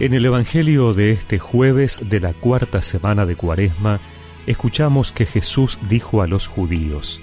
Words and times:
En 0.00 0.14
el 0.14 0.24
Evangelio 0.24 0.94
de 0.94 1.10
este 1.10 1.40
jueves 1.40 1.98
de 2.08 2.20
la 2.20 2.32
cuarta 2.32 2.82
semana 2.82 3.26
de 3.26 3.34
Cuaresma, 3.34 4.00
escuchamos 4.46 5.10
que 5.10 5.26
Jesús 5.26 5.76
dijo 5.88 6.22
a 6.22 6.28
los 6.28 6.46
judíos, 6.46 7.20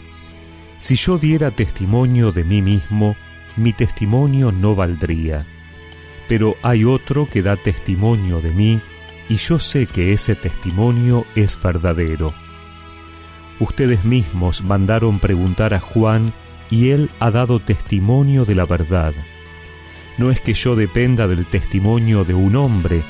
Si 0.77 0.97
yo 0.97 1.17
diera 1.17 1.51
testimonio 1.51 2.33
de 2.33 2.43
mí 2.43 2.61
mismo, 2.61 3.15
mi 3.55 3.71
testimonio 3.71 4.51
no 4.51 4.75
valdría. 4.75 5.45
Pero 6.27 6.57
hay 6.63 6.83
otro 6.83 7.29
que 7.29 7.41
da 7.41 7.55
testimonio 7.55 8.41
de 8.41 8.51
mí, 8.51 8.81
y 9.29 9.37
yo 9.37 9.57
sé 9.57 9.85
que 9.85 10.11
ese 10.11 10.35
testimonio 10.35 11.25
es 11.33 11.57
verdadero. 11.57 12.33
Ustedes 13.61 14.03
mismos 14.03 14.65
mandaron 14.65 15.19
preguntar 15.19 15.73
a 15.73 15.79
Juan, 15.79 16.33
y 16.69 16.89
él 16.89 17.09
ha 17.21 17.31
dado 17.31 17.61
testimonio 17.61 18.43
de 18.43 18.55
la 18.55 18.65
verdad. 18.65 19.13
No 20.17 20.31
es 20.31 20.39
que 20.39 20.53
yo 20.53 20.75
dependa 20.75 21.27
del 21.27 21.45
testimonio 21.45 22.23
de 22.23 22.33
un 22.33 22.55
hombre, 22.55 23.03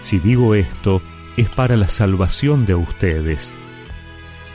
si 0.00 0.18
digo 0.18 0.54
esto, 0.54 1.02
es 1.36 1.48
para 1.48 1.76
la 1.76 1.88
salvación 1.88 2.66
de 2.66 2.74
ustedes. 2.74 3.56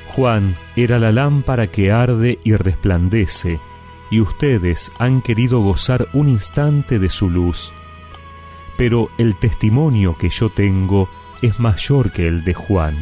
Juan 0.08 0.56
era 0.76 1.00
la 1.00 1.12
lámpara 1.12 1.68
que 1.68 1.92
arde 1.92 2.40
y 2.44 2.54
resplandece, 2.56 3.60
y 4.10 4.22
ustedes 4.22 4.92
han 5.00 5.22
querido 5.22 5.60
gozar 5.60 6.08
un 6.14 6.30
instante 6.30 7.00
de 7.00 7.10
su 7.10 7.30
luz. 7.30 7.74
Pero 8.78 9.10
el 9.18 9.36
testimonio 9.36 10.18
que 10.18 10.30
yo 10.30 10.50
tengo 10.50 11.10
es 11.42 11.60
mayor 11.60 12.12
que 12.12 12.28
el 12.28 12.44
de 12.44 12.54
Juan. 12.54 12.96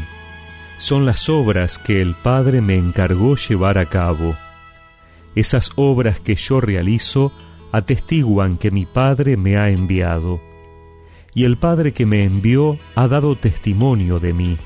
Son 0.77 1.05
las 1.05 1.29
obras 1.29 1.79
que 1.79 2.01
el 2.01 2.15
Padre 2.15 2.61
me 2.61 2.75
encargó 2.75 3.35
llevar 3.35 3.77
a 3.77 3.85
cabo. 3.85 4.35
Esas 5.35 5.71
obras 5.75 6.19
que 6.19 6.35
yo 6.35 6.59
realizo 6.59 7.31
atestiguan 7.75 8.55
que 8.55 8.71
mi 8.71 8.85
Padre 8.85 9.35
me 9.35 9.57
ha 9.57 9.69
enviado, 9.69 10.39
y 11.33 11.43
el 11.43 11.57
Padre 11.57 11.91
que 11.91 12.05
me 12.05 12.23
envió 12.23 12.77
ha 12.95 13.09
dado 13.09 13.35
testimonio 13.35 14.21
de 14.21 14.31
mí. 14.31 14.57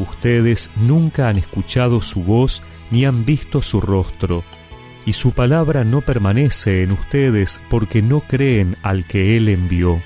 Ustedes 0.00 0.72
nunca 0.74 1.28
han 1.28 1.36
escuchado 1.36 2.02
su 2.02 2.24
voz 2.24 2.64
ni 2.90 3.04
han 3.04 3.24
visto 3.24 3.62
su 3.62 3.80
rostro, 3.80 4.42
y 5.06 5.12
su 5.12 5.30
palabra 5.30 5.84
no 5.84 6.00
permanece 6.00 6.82
en 6.82 6.90
ustedes 6.90 7.62
porque 7.70 8.02
no 8.02 8.22
creen 8.22 8.76
al 8.82 9.06
que 9.06 9.36
Él 9.36 9.48
envió. 9.48 10.02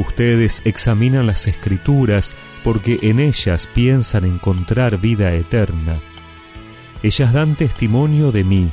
Ustedes 0.00 0.62
examinan 0.64 1.28
las 1.28 1.46
escrituras 1.46 2.34
porque 2.64 2.98
en 3.02 3.20
ellas 3.20 3.68
piensan 3.72 4.24
encontrar 4.24 5.00
vida 5.00 5.32
eterna. 5.32 6.00
Ellas 7.04 7.32
dan 7.32 7.54
testimonio 7.54 8.32
de 8.32 8.42
mí, 8.42 8.72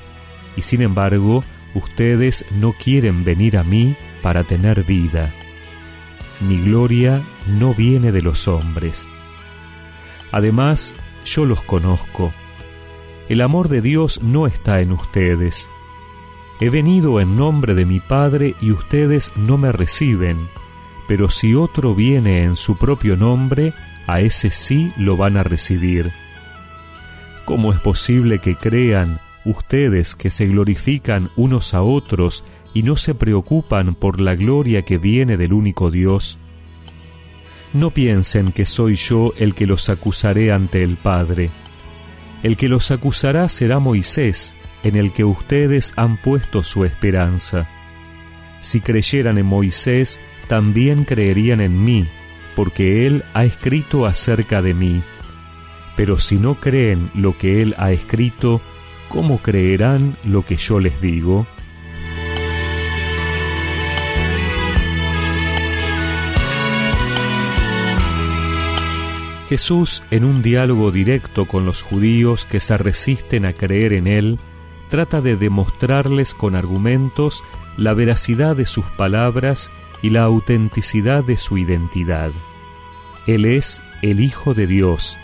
y 0.55 0.63
sin 0.63 0.81
embargo 0.81 1.43
ustedes 1.75 2.45
no 2.51 2.73
quieren 2.73 3.23
venir 3.23 3.57
a 3.57 3.63
mí 3.63 3.95
para 4.23 4.43
tener 4.43 4.83
vida. 4.83 5.31
Mi 6.39 6.59
gloria 6.59 7.23
no 7.45 7.75
viene 7.75 8.11
de 8.11 8.23
los 8.23 8.47
hombres. 8.47 9.07
Además, 10.31 10.95
yo 11.23 11.45
los 11.45 11.61
conozco. 11.61 12.33
El 13.29 13.41
amor 13.41 13.69
de 13.69 13.81
Dios 13.81 14.21
no 14.23 14.47
está 14.47 14.81
en 14.81 14.91
ustedes. 14.91 15.69
He 16.59 16.69
venido 16.69 17.19
en 17.19 17.37
nombre 17.37 17.75
de 17.75 17.85
mi 17.85 17.99
Padre 17.99 18.55
y 18.61 18.71
ustedes 18.71 19.31
no 19.35 19.57
me 19.57 19.71
reciben, 19.71 20.47
pero 21.07 21.29
si 21.29 21.53
otro 21.53 21.93
viene 21.93 22.43
en 22.43 22.55
su 22.55 22.77
propio 22.77 23.17
nombre, 23.17 23.73
a 24.07 24.21
ese 24.21 24.51
sí 24.51 24.91
lo 24.97 25.17
van 25.17 25.37
a 25.37 25.43
recibir. 25.43 26.11
¿Cómo 27.45 27.73
es 27.73 27.79
posible 27.79 28.39
que 28.39 28.55
crean 28.55 29.19
ustedes 29.45 30.15
que 30.15 30.29
se 30.29 30.47
glorifican 30.47 31.29
unos 31.35 31.73
a 31.73 31.81
otros 31.81 32.43
y 32.73 32.83
no 32.83 32.97
se 32.97 33.15
preocupan 33.15 33.95
por 33.95 34.19
la 34.19 34.35
gloria 34.35 34.81
que 34.83 34.97
viene 34.97 35.37
del 35.37 35.53
único 35.53 35.91
Dios? 35.91 36.37
No 37.73 37.91
piensen 37.91 38.51
que 38.51 38.65
soy 38.65 38.95
yo 38.95 39.33
el 39.37 39.53
que 39.53 39.67
los 39.67 39.89
acusaré 39.89 40.51
ante 40.51 40.83
el 40.83 40.97
Padre. 40.97 41.49
El 42.43 42.57
que 42.57 42.69
los 42.69 42.91
acusará 42.91 43.49
será 43.49 43.79
Moisés, 43.79 44.55
en 44.83 44.95
el 44.95 45.11
que 45.11 45.23
ustedes 45.23 45.93
han 45.95 46.17
puesto 46.17 46.63
su 46.63 46.85
esperanza. 46.85 47.67
Si 48.61 48.81
creyeran 48.81 49.37
en 49.37 49.45
Moisés, 49.45 50.19
también 50.47 51.03
creerían 51.03 51.59
en 51.59 51.83
mí, 51.83 52.07
porque 52.55 53.07
él 53.07 53.23
ha 53.33 53.45
escrito 53.45 54.05
acerca 54.05 54.61
de 54.61 54.73
mí. 54.73 55.03
Pero 55.95 56.19
si 56.19 56.39
no 56.39 56.59
creen 56.59 57.09
lo 57.13 57.37
que 57.37 57.61
él 57.61 57.75
ha 57.77 57.91
escrito, 57.91 58.61
¿cómo 59.09 59.39
creerán 59.39 60.17
lo 60.23 60.43
que 60.43 60.57
yo 60.57 60.79
les 60.79 60.99
digo? 61.01 61.47
Jesús, 69.47 70.03
en 70.09 70.25
un 70.25 70.41
diálogo 70.41 70.91
directo 70.91 71.45
con 71.45 71.65
los 71.65 71.83
judíos 71.83 72.45
que 72.45 72.59
se 72.59 72.77
resisten 72.77 73.45
a 73.45 73.53
creer 73.53 73.93
en 73.93 74.07
Él, 74.07 74.39
trata 74.89 75.21
de 75.21 75.37
demostrarles 75.37 76.33
con 76.33 76.55
argumentos 76.55 77.43
la 77.77 77.93
veracidad 77.93 78.55
de 78.55 78.65
sus 78.65 78.85
palabras 78.85 79.69
y 80.01 80.09
la 80.09 80.23
autenticidad 80.23 81.23
de 81.23 81.37
su 81.37 81.57
identidad. 81.57 82.31
Él 83.27 83.45
es 83.45 83.83
el 84.01 84.19
Hijo 84.19 84.53
de 84.53 84.65
Dios, 84.65 85.17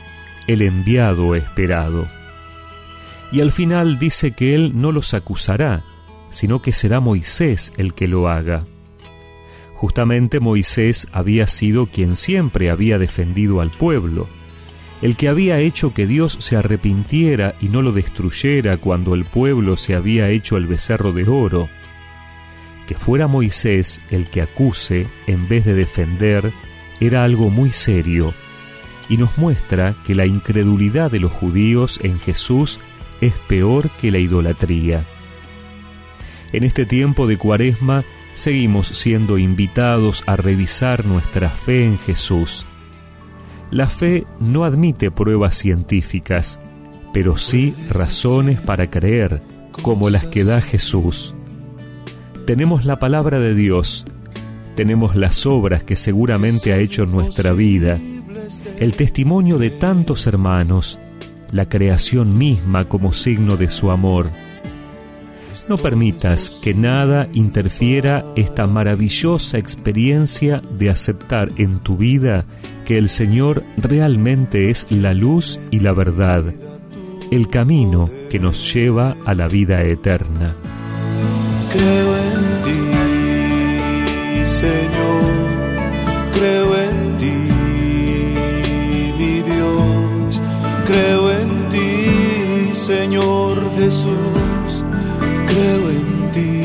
el 0.47 0.61
enviado 0.61 1.35
esperado 1.35 2.07
y 3.31 3.41
al 3.41 3.51
final 3.51 3.99
dice 3.99 4.31
que 4.31 4.55
él 4.55 4.73
no 4.75 4.91
los 4.91 5.13
acusará, 5.13 5.81
sino 6.29 6.61
que 6.61 6.73
será 6.73 6.99
Moisés 6.99 7.73
el 7.77 7.93
que 7.93 8.07
lo 8.07 8.29
haga. 8.29 8.65
Justamente 9.75 10.39
Moisés 10.39 11.07
había 11.11 11.47
sido 11.47 11.87
quien 11.87 12.15
siempre 12.15 12.69
había 12.69 12.99
defendido 12.99 13.61
al 13.61 13.71
pueblo, 13.71 14.27
el 15.01 15.15
que 15.15 15.27
había 15.27 15.59
hecho 15.59 15.93
que 15.93 16.05
Dios 16.05 16.37
se 16.39 16.55
arrepintiera 16.55 17.55
y 17.59 17.69
no 17.69 17.81
lo 17.81 17.91
destruyera 17.91 18.77
cuando 18.77 19.15
el 19.15 19.25
pueblo 19.25 19.77
se 19.77 19.95
había 19.95 20.29
hecho 20.29 20.57
el 20.57 20.67
becerro 20.67 21.11
de 21.13 21.27
oro. 21.27 21.69
Que 22.85 22.93
fuera 22.93 23.27
Moisés 23.27 24.01
el 24.11 24.29
que 24.29 24.41
acuse 24.41 25.07
en 25.25 25.47
vez 25.47 25.65
de 25.65 25.73
defender 25.73 26.53
era 26.99 27.23
algo 27.23 27.49
muy 27.49 27.71
serio 27.71 28.33
y 29.09 29.17
nos 29.17 29.37
muestra 29.37 29.95
que 30.05 30.15
la 30.15 30.25
incredulidad 30.25 31.09
de 31.11 31.19
los 31.19 31.31
judíos 31.31 31.99
en 32.03 32.19
Jesús 32.19 32.79
es 33.21 33.33
peor 33.47 33.89
que 33.91 34.11
la 34.11 34.17
idolatría. 34.17 35.05
En 36.51 36.63
este 36.63 36.85
tiempo 36.85 37.27
de 37.27 37.37
cuaresma 37.37 38.03
seguimos 38.33 38.87
siendo 38.87 39.37
invitados 39.37 40.23
a 40.25 40.35
revisar 40.35 41.05
nuestra 41.05 41.49
fe 41.49 41.85
en 41.85 41.97
Jesús. 41.97 42.65
La 43.69 43.87
fe 43.87 44.25
no 44.39 44.65
admite 44.65 45.11
pruebas 45.11 45.55
científicas, 45.55 46.59
pero 47.13 47.37
sí 47.37 47.73
razones 47.89 48.59
para 48.59 48.89
creer, 48.89 49.41
como 49.81 50.09
las 50.09 50.25
que 50.25 50.43
da 50.43 50.61
Jesús. 50.61 51.33
Tenemos 52.45 52.85
la 52.85 52.99
palabra 52.99 53.39
de 53.39 53.55
Dios, 53.55 54.05
tenemos 54.75 55.15
las 55.15 55.45
obras 55.45 55.83
que 55.83 55.95
seguramente 55.95 56.73
ha 56.73 56.77
hecho 56.77 57.03
en 57.03 57.11
nuestra 57.11 57.53
vida, 57.53 57.97
el 58.79 58.93
testimonio 58.93 59.57
de 59.57 59.69
tantos 59.69 60.27
hermanos, 60.27 60.99
la 61.51 61.67
creación 61.67 62.37
misma 62.37 62.87
como 62.87 63.13
signo 63.13 63.57
de 63.57 63.69
su 63.69 63.91
amor. 63.91 64.29
No 65.67 65.77
permitas 65.77 66.49
que 66.49 66.73
nada 66.73 67.27
interfiera 67.33 68.25
esta 68.35 68.67
maravillosa 68.67 69.57
experiencia 69.57 70.61
de 70.77 70.89
aceptar 70.89 71.49
en 71.57 71.79
tu 71.79 71.97
vida 71.97 72.45
que 72.85 72.97
el 72.97 73.09
Señor 73.09 73.63
realmente 73.77 74.69
es 74.69 74.91
la 74.91 75.13
luz 75.13 75.59
y 75.69 75.79
la 75.79 75.93
verdad, 75.93 76.43
el 77.31 77.49
camino 77.49 78.09
que 78.29 78.39
nos 78.39 78.73
lleva 78.73 79.15
a 79.25 79.33
la 79.33 79.47
vida 79.47 79.83
eterna. 79.83 80.55
Creo 81.71 82.17
en 82.17 82.63
ti, 82.65 82.81
Señor, 84.45 85.50
Jesús, 93.91 94.85
creo 95.47 95.83
en 95.89 96.31
ti. 96.31 96.63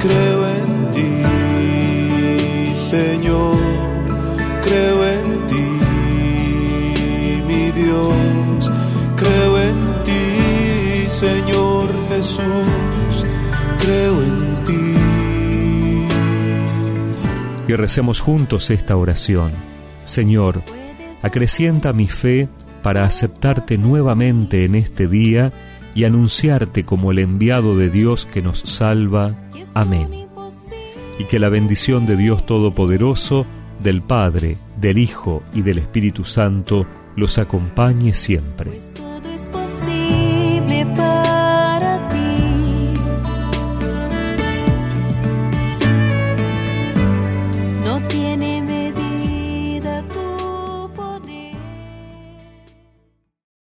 Creo 0.00 0.40
en 0.48 0.90
ti, 0.90 1.22
Señor, 2.74 3.56
creo 4.62 4.98
en 5.06 5.46
ti, 5.46 5.70
mi 7.46 7.70
Dios. 7.70 8.72
Creo 9.14 9.58
en 9.60 9.78
ti, 10.02 11.08
Señor 11.08 11.88
Jesús, 12.08 13.14
creo 13.78 14.22
en 14.24 14.64
ti. 14.64 14.94
Y 17.68 17.74
recemos 17.76 18.18
juntos 18.20 18.72
esta 18.72 18.96
oración. 18.96 19.52
Señor, 20.02 20.62
acrecienta 21.22 21.92
mi 21.92 22.08
fe 22.08 22.48
para 22.84 23.04
aceptarte 23.04 23.78
nuevamente 23.78 24.66
en 24.66 24.74
este 24.74 25.08
día 25.08 25.54
y 25.94 26.04
anunciarte 26.04 26.84
como 26.84 27.12
el 27.12 27.18
enviado 27.18 27.78
de 27.78 27.88
Dios 27.88 28.26
que 28.26 28.42
nos 28.42 28.60
salva. 28.60 29.34
Amén. 29.72 30.10
y 31.18 31.24
que 31.24 31.38
la 31.38 31.48
bendición 31.48 32.06
de 32.06 32.16
Dios 32.16 32.44
Todopoderoso, 32.44 33.46
del 33.80 34.02
Padre, 34.02 34.58
del 34.80 34.98
Hijo 34.98 35.42
y 35.54 35.62
del 35.62 35.78
Espíritu 35.78 36.24
Santo 36.24 36.86
los 37.16 37.38
acompañe 37.38 38.14
siempre. 38.14 38.80